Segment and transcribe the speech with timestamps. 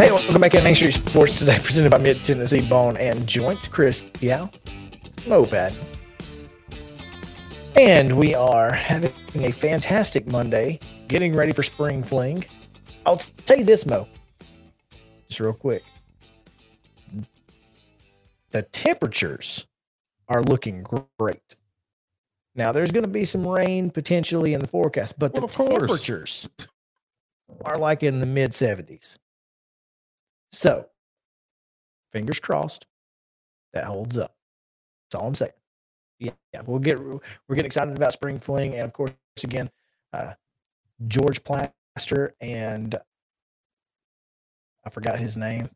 [0.00, 3.70] Hey, welcome back to Main Street Sports today, presented by Mid Tennessee Bone and Joint.
[3.70, 4.50] Chris Yao,
[5.28, 5.76] Moped.
[7.76, 12.46] And we are having a fantastic Monday, getting ready for spring fling.
[13.04, 14.08] I'll tell you this, Mo,
[15.28, 15.84] just real quick.
[18.52, 19.66] The temperatures
[20.28, 21.56] are looking great.
[22.54, 26.48] Now, there's going to be some rain potentially in the forecast, but Well, the temperatures
[27.66, 29.18] are like in the mid 70s.
[30.52, 30.86] So,
[32.12, 32.86] fingers crossed,
[33.72, 34.34] that holds up.
[35.10, 35.52] That's all I'm saying.
[36.18, 39.70] Yeah, yeah, we'll get we're getting excited about spring fling, and of course, again,
[40.12, 40.34] uh,
[41.08, 42.96] George Plaster and
[44.84, 45.70] I forgot his name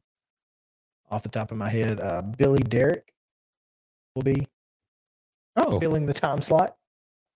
[1.10, 2.00] off the top of my head.
[2.00, 3.12] Uh, Billy Derrick
[4.14, 4.48] will be
[5.56, 6.76] Oh, filling the time slot.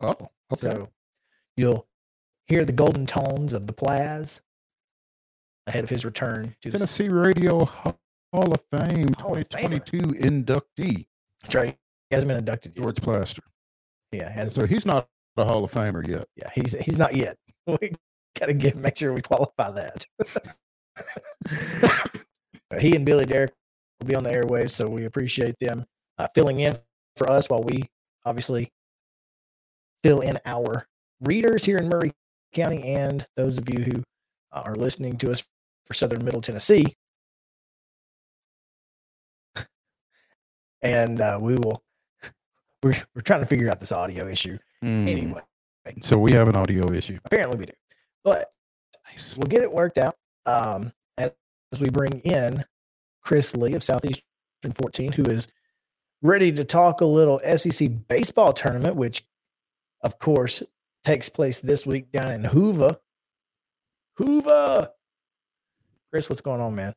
[0.00, 0.30] oh, okay.
[0.54, 0.90] So
[1.56, 1.86] you'll
[2.46, 4.40] hear the golden tones of the Plaz
[5.68, 7.94] ahead of his return to the Tennessee Radio Hall
[8.32, 11.06] of Fame Hall of 2022 inductee
[11.42, 11.76] That's right.
[12.10, 12.82] He hasn't been inducted yet.
[12.82, 13.42] George Plaster.
[14.12, 16.26] Yeah, has So he's not a Hall of Famer yet.
[16.36, 17.36] yeah, he's he's not yet.
[17.66, 17.92] We
[18.38, 20.06] gotta get make sure we qualify that.
[22.80, 23.52] He and Billy Derrick
[24.00, 25.86] will be on the airwaves, so we appreciate them
[26.18, 26.78] uh, filling in
[27.16, 27.84] for us while we
[28.26, 28.70] obviously
[30.04, 30.86] fill in our
[31.20, 32.12] readers here in Maury
[32.52, 34.02] County and those of you who
[34.52, 35.44] are listening to us
[35.88, 36.94] for Southern Middle Tennessee.
[40.82, 41.82] and uh, we will.
[42.82, 45.08] We're, we're trying to figure out this audio issue Hmm.
[45.08, 45.40] anyway.
[46.02, 47.18] So we have an audio issue.
[47.24, 47.72] Apparently, we do,
[48.22, 48.52] but
[49.06, 49.36] Nice.
[49.36, 50.14] we'll get it worked out
[50.46, 51.32] um, as,
[51.72, 52.64] as we bring in
[53.22, 54.22] Chris Lee of Southeastern
[54.74, 55.48] 14, who is
[56.22, 59.24] ready to talk a little SEC baseball tournament, which,
[60.02, 60.62] of course,
[61.04, 62.98] takes place this week down in Hoover.
[64.18, 64.90] Hoover.
[66.10, 66.94] Chris, what's going on, man?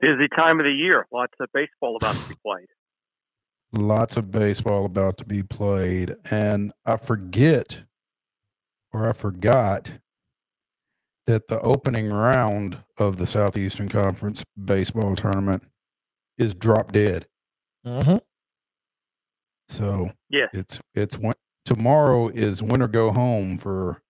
[0.00, 1.06] busy time of the year.
[1.12, 2.68] Lots of baseball about to be played.
[3.72, 6.16] Lots of baseball about to be played.
[6.30, 7.82] And I forget
[8.92, 9.92] or I forgot
[11.26, 15.62] that the opening round of the Southeastern Conference baseball tournament
[16.38, 17.26] is drop dead.
[17.86, 18.16] Mm-hmm.
[19.68, 21.34] So yeah, it's it's win-
[21.66, 24.00] tomorrow is win or go home for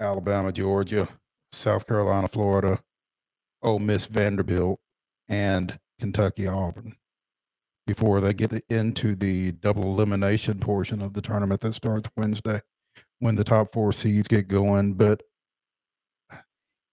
[0.00, 1.08] Alabama, Georgia,
[1.56, 2.80] South Carolina, Florida,
[3.62, 4.80] Ole Miss, Vanderbilt,
[5.28, 6.96] and Kentucky, Auburn.
[7.86, 12.60] Before they get into the double elimination portion of the tournament that starts Wednesday,
[13.18, 14.94] when the top four seeds get going.
[14.94, 15.22] But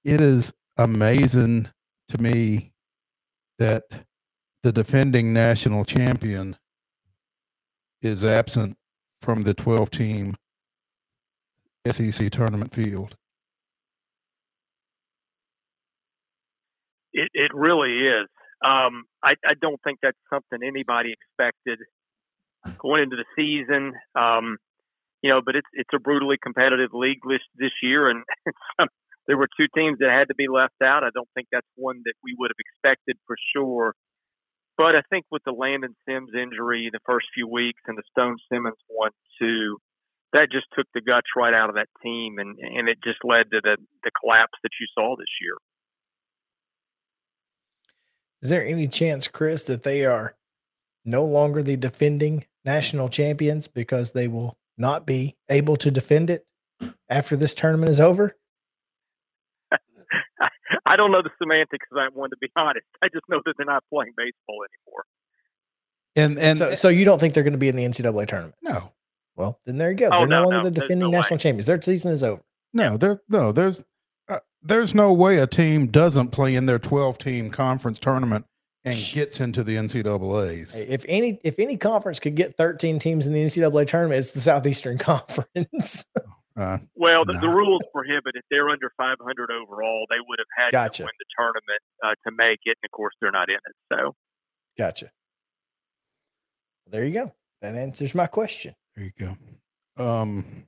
[0.03, 1.67] it is amazing
[2.09, 2.71] to me
[3.59, 3.83] that
[4.63, 6.55] the defending national champion
[8.01, 8.77] is absent
[9.21, 10.35] from the 12 team
[11.89, 13.15] SEC tournament field.
[17.13, 18.27] It it really is.
[18.63, 21.79] Um, I, I don't think that's something anybody expected
[22.77, 23.93] going into the season.
[24.15, 24.57] Um,
[25.21, 28.23] you know, but it's it's a brutally competitive league this this year, and
[29.27, 31.03] there were two teams that had to be left out.
[31.03, 33.93] I don't think that's one that we would have expected for sure.
[34.77, 38.37] But I think with the Landon Sims injury the first few weeks and the Stone
[38.51, 39.77] Simmons one too,
[40.33, 43.51] that just took the guts right out of that team, and and it just led
[43.51, 45.57] to the the collapse that you saw this year.
[48.41, 50.35] Is there any chance, Chris, that they are
[51.05, 56.45] no longer the defending national champions because they will not be able to defend it
[57.09, 58.35] after this tournament is over?
[60.85, 62.85] I don't know the semantics of that one, to be honest.
[63.01, 65.05] I just know that they're not playing baseball anymore.
[66.15, 68.55] And and so, so you don't think they're going to be in the NCAA tournament?
[68.61, 68.91] no,
[69.37, 70.09] Well, then there you go.
[70.11, 71.41] Oh, they're no, no, longer no, the defending no national way.
[71.41, 71.65] champions.
[71.67, 72.41] Their season is over.
[72.73, 73.83] no, there no, there's
[74.63, 78.45] there's no way a team doesn't play in their 12 team conference tournament
[78.83, 80.75] and gets into the NCAA's.
[80.75, 84.41] If any if any conference could get 13 teams in the NCAA tournament, it's the
[84.41, 86.05] Southeastern Conference.
[86.57, 90.71] Uh, Well, the, the rules prohibit if they're under 500 overall, they would have had
[90.71, 91.03] Gotcha.
[91.03, 93.75] to win the tournament uh, to make it, and of course they're not in it.
[93.93, 94.15] So
[94.77, 95.11] gotcha.
[96.87, 97.33] There you go.
[97.61, 98.73] That answers my question.
[98.95, 99.11] there you
[99.97, 100.03] go.
[100.03, 100.65] Um,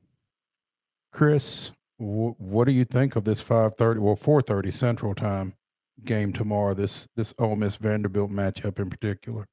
[1.12, 5.54] Chris, wh- what do you think of this 5:30 well 4:30 Central Time
[6.04, 6.74] game tomorrow?
[6.74, 9.48] This this Ole Miss Vanderbilt matchup in particular.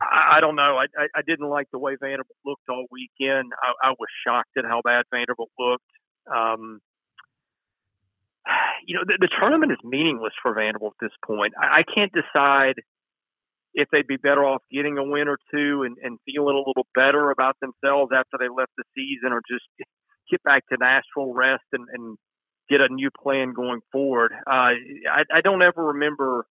[0.00, 0.76] I, I don't know.
[0.76, 3.52] I, I, I didn't like the way Vanderbilt looked all weekend.
[3.62, 5.84] I, I was shocked at how bad Vanderbilt looked.
[6.32, 6.80] Um,
[8.86, 11.54] you know, the, the tournament is meaningless for Vanderbilt at this point.
[11.60, 12.76] I, I can't decide
[13.72, 16.86] if they'd be better off getting a win or two and, and feeling a little
[16.94, 19.64] better about themselves after they left the season or just
[20.30, 22.16] get back to Nashville, rest, and, and
[22.68, 24.32] get a new plan going forward.
[24.46, 26.46] Uh, I, I don't ever remember.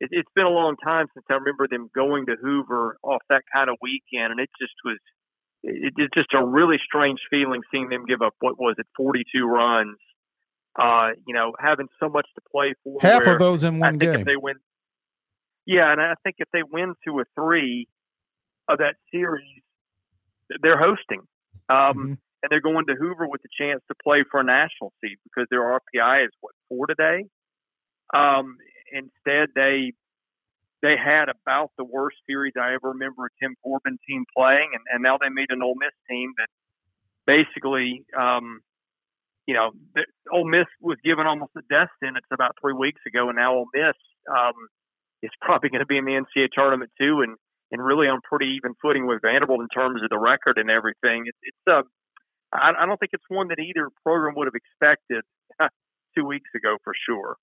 [0.00, 3.42] It, it's been a long time since I remember them going to Hoover off that
[3.54, 4.98] kind of weekend, and it just was.
[5.62, 9.46] It, it's just a really strange feeling seeing them give up what was it, 42
[9.46, 9.96] runs.
[10.74, 12.96] Uh, you know, having so much to play for.
[13.02, 14.14] Half of those in one game.
[14.14, 14.56] if they win,
[15.66, 17.86] yeah, and I think if they win two or three
[18.68, 19.62] of that series,
[20.62, 21.20] they're hosting.
[21.68, 22.18] Um, Mhm.
[22.42, 25.46] And they're going to Hoover with a chance to play for a national seed because
[25.50, 27.24] their RPI is what four today.
[28.12, 28.56] Um,
[28.92, 29.92] instead, they
[30.82, 34.82] they had about the worst series I ever remember a Tim Corbin team playing, and,
[34.92, 36.50] and now they made an Ole Miss team that
[37.24, 38.60] basically, um,
[39.46, 40.02] you know, the,
[40.32, 43.70] Ole Miss was given almost a death sentence about three weeks ago, and now Ole
[43.72, 43.94] Miss
[44.28, 44.58] um,
[45.22, 47.36] is probably going to be in the NCAA tournament too, and
[47.70, 51.24] and really on pretty even footing with Vanderbilt in terms of the record and everything.
[51.24, 51.82] It, it's a
[52.52, 55.24] I, I don't think it's one that either program would have expected
[56.16, 57.36] two weeks ago for sure.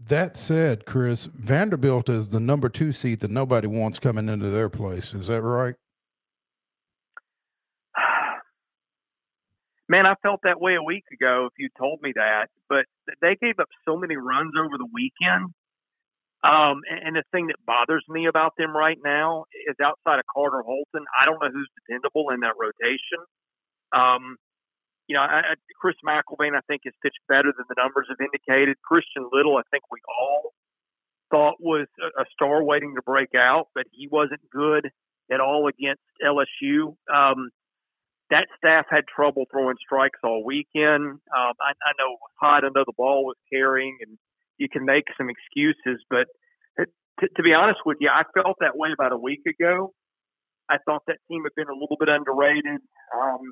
[0.00, 4.68] That said, Chris, Vanderbilt is the number two seed that nobody wants coming into their
[4.68, 5.12] place.
[5.12, 5.74] Is that right?
[9.88, 12.46] Man, I felt that way a week ago if you told me that.
[12.68, 12.84] But
[13.20, 15.52] they gave up so many runs over the weekend.
[16.44, 20.26] Um, and, and the thing that bothers me about them right now is outside of
[20.32, 23.26] Carter Holton, I don't know who's dependable in that rotation.
[23.92, 24.36] Um,
[25.08, 28.20] you know, I, I, Chris McElvain, I think, has pitched better than the numbers have
[28.20, 28.76] indicated.
[28.84, 30.52] Christian Little, I think we all
[31.30, 34.90] thought was a, a star waiting to break out, but he wasn't good
[35.32, 36.94] at all against LSU.
[37.12, 37.50] Um,
[38.30, 41.02] that staff had trouble throwing strikes all weekend.
[41.02, 42.64] Um, I, I know it was hot.
[42.64, 44.18] I know the ball was carrying, and
[44.58, 46.26] you can make some excuses, but
[47.20, 49.92] to, to be honest with you, I felt that way about a week ago.
[50.70, 52.78] I thought that team had been a little bit underrated.
[53.14, 53.42] Um,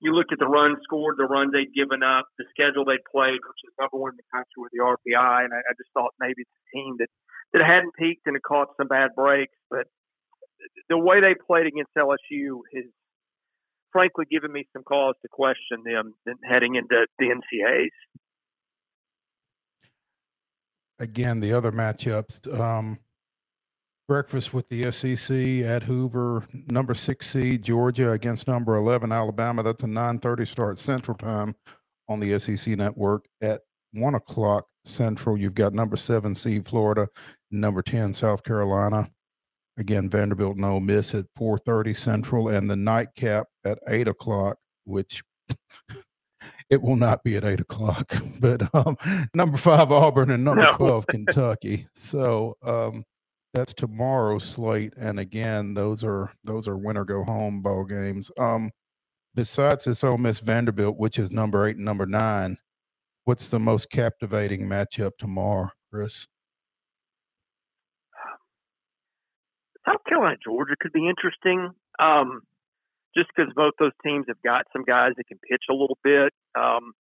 [0.00, 3.38] you looked at the runs scored, the runs they'd given up, the schedule they'd played,
[3.38, 6.10] which is number one in the country with the RPI, and I, I just thought
[6.20, 7.10] maybe it's a team that
[7.54, 9.54] that hadn't peaked and had caught some bad breaks.
[9.70, 9.86] But
[10.88, 12.84] the way they played against LSU has
[13.92, 17.94] frankly given me some cause to question them heading into the NCAAs.
[21.02, 22.46] Again, the other matchups.
[22.60, 22.96] Um,
[24.06, 29.64] breakfast with the SEC at Hoover, number six seed Georgia against number eleven Alabama.
[29.64, 31.56] That's a nine thirty start Central Time
[32.08, 33.62] on the SEC Network at
[33.92, 35.36] one o'clock Central.
[35.36, 37.08] You've got number seven seed Florida,
[37.50, 39.10] number ten South Carolina.
[39.78, 44.56] Again, Vanderbilt and Ole Miss at four thirty Central, and the nightcap at eight o'clock,
[44.84, 45.24] which.
[46.72, 48.96] it will not be at eight o'clock, but um,
[49.34, 50.72] number five Auburn and number No.
[50.72, 51.86] twelve Kentucky.
[51.92, 53.04] So um,
[53.52, 58.30] that's tomorrow's slate, and again, those are those are winner go home ball games.
[58.38, 58.70] Um,
[59.34, 62.56] besides this Ole Miss Vanderbilt, which is number eight and number nine,
[63.24, 66.26] what's the most captivating matchup tomorrow, Chris?
[69.86, 71.70] South Carolina, Georgia could be interesting.
[71.98, 72.40] Um,
[73.14, 76.32] just because both those teams have got some guys that can pitch a little bit.
[76.58, 76.92] Um,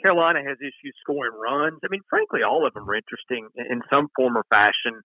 [0.00, 1.80] Carolina has issues scoring runs.
[1.84, 5.00] I mean, frankly, all of them are interesting in some form or fashion,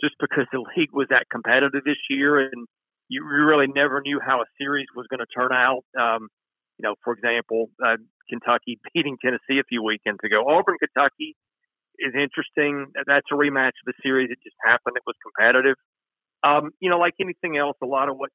[0.00, 2.66] just because the league was that competitive this year, and
[3.08, 5.82] you really never knew how a series was going to turn out.
[5.98, 6.28] Um,
[6.78, 7.96] you know, for example, uh,
[8.28, 10.46] Kentucky beating Tennessee a few weekends ago.
[10.46, 11.34] Auburn, Kentucky
[11.98, 12.86] is interesting.
[12.94, 14.96] That's a rematch of a series that just happened.
[14.96, 15.74] It was competitive.
[16.44, 18.30] Um, you know, like anything else, a lot of what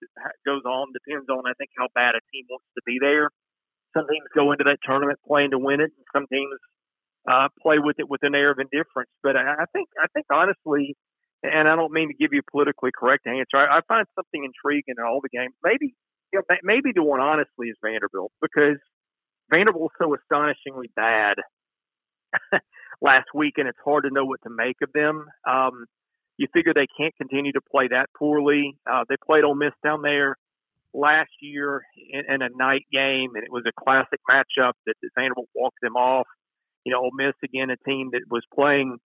[0.46, 3.30] goes on depends on, I think, how bad a team wants to be there.
[3.96, 6.60] Some teams go into that tournament playing to win it, and some teams
[7.30, 9.10] uh, play with it with an air of indifference.
[9.24, 10.96] But I I think, I think honestly,
[11.44, 13.58] and I don't mean to give you a politically correct answer.
[13.58, 15.54] I, I find something intriguing in all the games.
[15.64, 15.94] Maybe,
[16.34, 18.80] you know, maybe the one honestly is Vanderbilt because
[19.52, 21.36] Vanderbilt's so astonishingly bad
[23.02, 25.26] last week, and it's hard to know what to make of them.
[25.48, 25.86] Um,
[26.38, 28.76] you figure they can't continue to play that poorly.
[28.90, 30.38] Uh, they played Ole Miss down there
[30.94, 35.50] last year in, in a night game, and it was a classic matchup that Vanderbilt
[35.56, 36.28] walked them off.
[36.86, 38.98] You know, Ole Miss again, a team that was playing.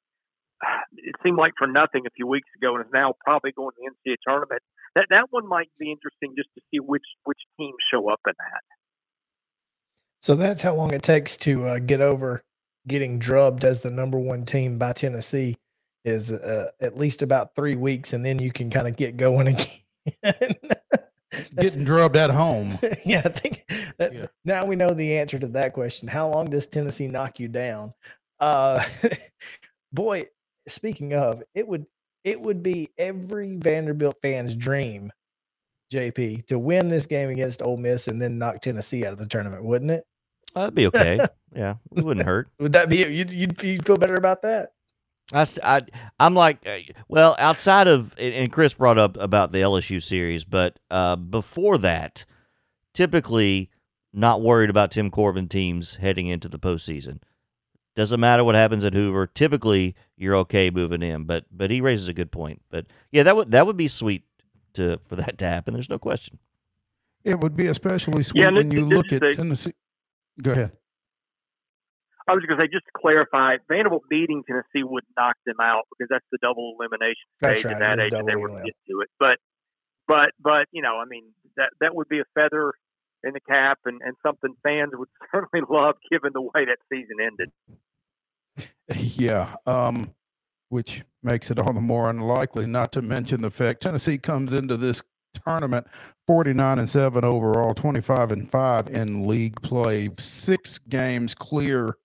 [0.98, 3.90] It seemed like for nothing a few weeks ago, and is now probably going to
[4.04, 4.62] the NCAA tournament.
[4.94, 8.32] That that one might be interesting just to see which which teams show up in
[8.38, 8.62] that.
[10.22, 12.42] So that's how long it takes to uh, get over
[12.88, 15.56] getting drubbed as the number one team by Tennessee
[16.06, 19.48] is uh, at least about three weeks, and then you can kind of get going
[20.22, 20.54] again.
[21.56, 22.78] Getting drubbed at home.
[23.04, 23.64] yeah, I think
[23.98, 24.26] that, Yeah.
[24.44, 26.08] now we know the answer to that question.
[26.08, 27.92] How long does Tennessee knock you down?
[28.40, 28.82] Uh,
[29.92, 30.26] boy,
[30.68, 31.86] speaking of, it would
[32.24, 35.12] it would be every Vanderbilt fan's dream,
[35.92, 39.26] JP, to win this game against Ole Miss and then knock Tennessee out of the
[39.26, 40.04] tournament, wouldn't it?
[40.54, 41.20] That'd be okay.
[41.54, 42.48] yeah, it wouldn't hurt.
[42.60, 44.70] Would that be you'd, you'd you'd feel better about that?
[45.32, 45.80] I, st- I
[46.20, 46.78] I'm like, uh,
[47.08, 51.78] well, outside of and- and Chris brought up about the LSU series, but uh, before
[51.78, 52.24] that,
[52.94, 53.70] typically
[54.12, 57.20] not worried about Tim Corbin teams heading into the postseason.
[57.94, 59.26] Doesn't matter what happens at Hoover.
[59.26, 62.62] Typically, you're okay moving in, but but he raises a good point.
[62.70, 64.24] But yeah, that would that would be sweet
[64.74, 65.72] to for that to happen.
[65.74, 66.38] There's no question.
[67.24, 69.72] It would be especially sweet Yeah, when you look at a- Tennessee.
[70.40, 70.72] Go ahead.
[72.28, 75.84] I was going to say, just to clarify, Vanderbilt beating Tennessee would knock them out
[75.90, 78.64] because that's the double elimination stage right, it that age, and they double would elim.
[78.64, 79.08] get to it.
[79.18, 79.38] But,
[80.08, 81.24] but, but you know, I mean,
[81.56, 82.72] that that would be a feather
[83.22, 87.16] in the cap, and and something fans would certainly love, given the way that season
[87.20, 87.50] ended.
[88.88, 90.14] Yeah, um,
[90.68, 92.66] which makes it all the more unlikely.
[92.66, 95.02] Not to mention the fact Tennessee comes into this
[95.44, 95.86] tournament
[96.26, 101.96] 49 and 7 overall, 25 and 5 in league play, six games clear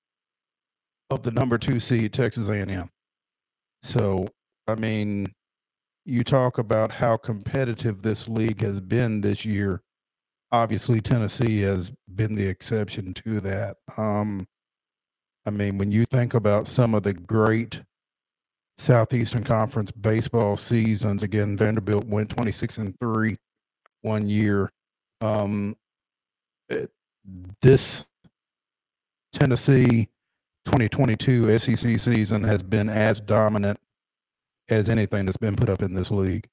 [1.12, 2.89] of the number two seed Texas A&M.
[3.84, 4.27] So,
[4.68, 5.34] I mean,
[6.06, 9.82] you talk about how competitive this league has been this year.
[10.51, 13.77] Obviously, Tennessee has been the exception to that.
[13.98, 14.48] Um,
[15.46, 17.82] I mean, when you think about some of the great
[18.77, 23.38] Southeastern Conference baseball seasons, again, Vanderbilt went 26 and 3
[24.01, 24.70] one year.
[25.22, 25.75] Um,
[26.70, 26.91] it-
[27.62, 28.06] this
[29.32, 30.10] Tennessee
[30.65, 33.80] 2022 SEC season has been as dominant
[34.70, 36.48] as anything that's been put up in this league.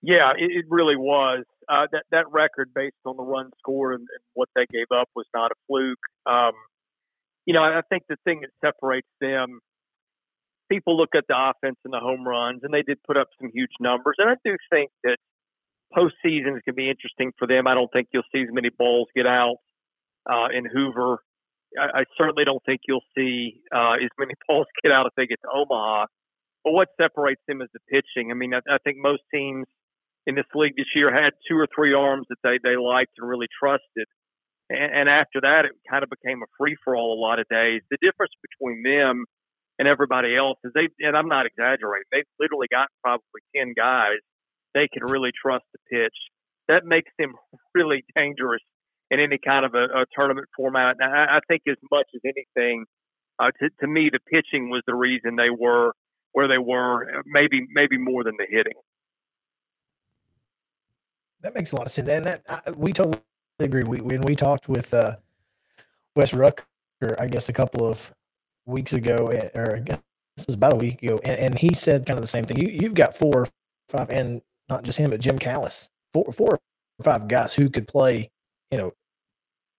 [0.00, 1.44] Yeah, it, it really was.
[1.68, 5.08] Uh, that that record, based on the run score and, and what they gave up,
[5.14, 5.98] was not a fluke.
[6.24, 6.52] Um,
[7.44, 9.60] you know, I think the thing that separates them,
[10.70, 13.50] people look at the offense and the home runs, and they did put up some
[13.52, 14.16] huge numbers.
[14.18, 15.18] And I do think that
[15.94, 17.66] postseasons can be interesting for them.
[17.66, 19.56] I don't think you'll see as many balls get out
[20.30, 21.18] uh, in Hoover.
[21.78, 25.26] I, I certainly don't think you'll see uh, as many balls get out if they
[25.26, 26.06] get to Omaha.
[26.64, 28.30] But what separates them is the pitching.
[28.30, 29.66] I mean, I, I think most teams
[30.26, 33.28] in this league this year had two or three arms that they, they liked and
[33.28, 34.06] really trusted.
[34.68, 37.46] And, and after that, it kind of became a free for all a lot of
[37.48, 37.82] days.
[37.90, 39.24] The difference between them
[39.78, 44.20] and everybody else is they, and I'm not exaggerating, they've literally got probably 10 guys
[44.74, 46.14] they can really trust the pitch.
[46.68, 47.32] That makes them
[47.74, 48.62] really dangerous
[49.10, 50.96] in any kind of a, a tournament format.
[51.00, 52.84] And I, I think as much as anything,
[53.38, 55.92] uh, to, to me, the pitching was the reason they were
[56.32, 58.74] where they were, maybe maybe more than the hitting.
[61.40, 63.22] That makes a lot of sense, and that I, we totally
[63.58, 63.84] agree.
[63.84, 65.16] We when we talked with uh,
[66.14, 66.64] Wes Rucker,
[67.18, 68.12] I guess a couple of
[68.66, 69.98] weeks ago, or I guess
[70.36, 72.58] this was about a week ago, and, and he said kind of the same thing.
[72.58, 73.46] You you've got four, or
[73.88, 76.54] five, and not just him, but Jim Callis, four four
[76.98, 78.30] or five guys who could play,
[78.70, 78.92] you know,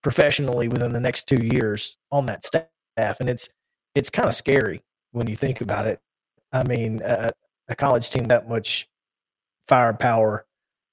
[0.02, 3.48] professionally within the next two years on that staff, and it's
[3.94, 4.82] it's kind of scary
[5.12, 6.00] when you think about it.
[6.52, 7.30] I mean, a,
[7.68, 8.88] a college team that much
[9.68, 10.46] firepower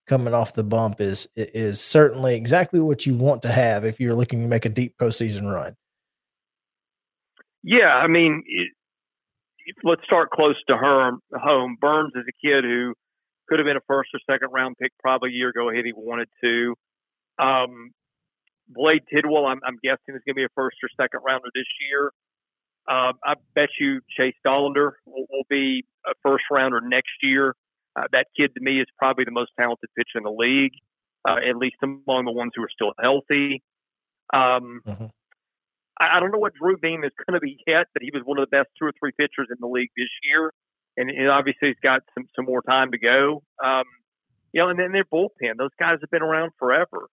[0.07, 4.15] coming off the bump is is certainly exactly what you want to have if you're
[4.15, 5.75] looking to make a deep postseason run.
[7.63, 8.69] Yeah, I mean, it,
[9.83, 11.77] let's start close to her, home.
[11.81, 12.93] Burns is a kid who
[13.49, 15.93] could have been a first or second round pick probably a year ago if he
[15.95, 16.75] wanted to.
[17.39, 17.91] Um,
[18.69, 21.67] Blade Tidwell, I'm, I'm guessing is going to be a first or second rounder this
[21.89, 22.11] year.
[22.87, 27.55] Uh, I bet you Chase Dollander will, will be a first rounder next year.
[27.95, 30.73] Uh, that kid to me is probably the most talented pitcher in the league,
[31.27, 33.63] uh, at least among the ones who are still healthy.
[34.33, 35.11] Um, Mhm.
[35.99, 38.21] I, I don't know what Drew Beam is going to be yet, but he was
[38.23, 40.51] one of the best two or three pitchers in the league this year,
[40.95, 43.41] and, and obviously he's got some some more time to go.
[43.63, 43.85] Um,
[44.53, 47.07] you know, and then their bullpen; those guys have been around forever.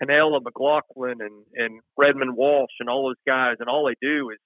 [0.00, 4.38] Canella, McLaughlin, and and Redmond Walsh, and all those guys, and all they do is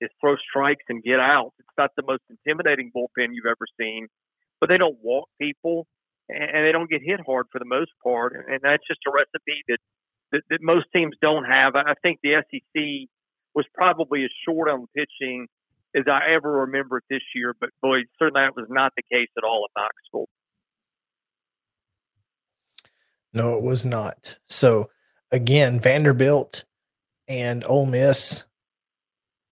[0.00, 1.52] is throw strikes and get out.
[1.58, 4.06] It's not the most intimidating bullpen you've ever seen,
[4.60, 5.86] but they don't walk people
[6.28, 8.32] and, they don't get hit hard for the most part.
[8.34, 9.78] And, that's just a recipe that,
[10.32, 11.74] that that most teams don't have.
[11.74, 13.08] I think the SEC
[13.54, 15.48] was probably as short on pitching
[15.96, 19.30] as I ever remember it this year, but boy, certainly that was not the case
[19.36, 20.28] at all at Knoxville.
[23.32, 24.38] No, it was not.
[24.48, 24.90] So
[25.30, 26.64] again, Vanderbilt
[27.26, 28.44] and Ole Miss,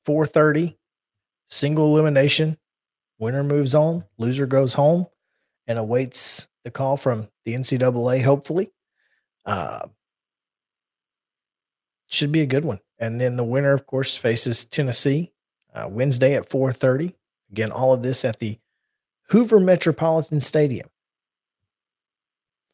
[0.04, 0.78] 430,
[1.48, 2.58] single elimination.
[3.18, 5.06] Winner moves on, loser goes home
[5.66, 8.70] and awaits the call from the NCAA, hopefully.
[9.44, 9.86] Uh,
[12.08, 12.80] should be a good one.
[12.98, 15.32] And then the winner, of course, faces Tennessee
[15.74, 17.14] uh, Wednesday at 4:30.
[17.50, 18.58] Again, all of this at the
[19.30, 20.88] Hoover Metropolitan Stadium,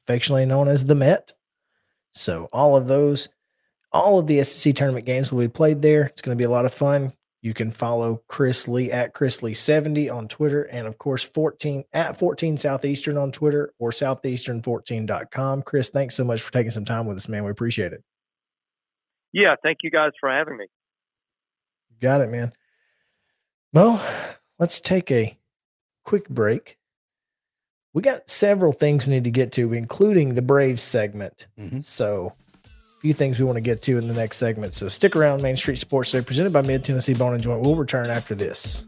[0.07, 1.33] affectionately known as the Met.
[2.13, 3.29] So all of those
[3.93, 6.07] All of the SEC tournament games will be played there.
[6.07, 7.13] It's going to be a lot of fun.
[7.43, 11.85] You can follow Chris Lee at Chris Lee 70 on Twitter and of course 14
[11.93, 15.63] at 14 Southeastern on Twitter or southeastern14.com.
[15.63, 17.45] Chris, thanks so much for taking some time with us, man.
[17.45, 18.03] We appreciate it.
[19.33, 20.67] Yeah, thank you guys for having me.
[22.01, 22.53] Got it, man.
[23.73, 24.01] Well,
[24.59, 25.37] let's take a
[26.05, 26.79] quick break.
[27.95, 31.47] We got several things we need to get to, including the Braves segment.
[31.61, 31.85] Mhm.
[31.85, 32.33] So,
[32.65, 34.73] a few things we want to get to in the next segment.
[34.75, 35.43] So, stick around.
[35.43, 37.61] Main Street Sports Day, presented by Mid Tennessee Bone and Joint.
[37.63, 38.85] We'll return after this.